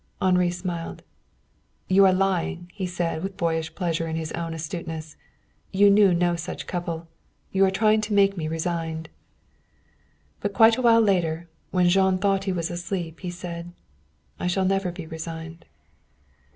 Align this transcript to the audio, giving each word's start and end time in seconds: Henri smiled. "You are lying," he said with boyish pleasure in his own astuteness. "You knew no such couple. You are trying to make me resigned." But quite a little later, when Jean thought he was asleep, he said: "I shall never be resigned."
Henri 0.19 0.49
smiled. 0.49 1.03
"You 1.87 2.07
are 2.07 2.11
lying," 2.11 2.71
he 2.73 2.87
said 2.87 3.21
with 3.21 3.37
boyish 3.37 3.75
pleasure 3.75 4.07
in 4.07 4.15
his 4.15 4.31
own 4.31 4.55
astuteness. 4.55 5.15
"You 5.71 5.91
knew 5.91 6.11
no 6.11 6.35
such 6.35 6.65
couple. 6.65 7.07
You 7.51 7.63
are 7.65 7.69
trying 7.69 8.01
to 8.01 8.13
make 8.15 8.35
me 8.35 8.47
resigned." 8.47 9.09
But 10.39 10.53
quite 10.53 10.75
a 10.77 10.81
little 10.81 11.01
later, 11.01 11.49
when 11.69 11.87
Jean 11.87 12.17
thought 12.17 12.45
he 12.45 12.51
was 12.51 12.71
asleep, 12.71 13.19
he 13.19 13.29
said: 13.29 13.73
"I 14.39 14.47
shall 14.47 14.65
never 14.65 14.91
be 14.91 15.05
resigned." 15.05 15.65